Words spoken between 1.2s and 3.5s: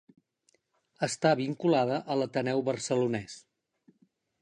vinculada a l'Ateneu Barcelonès.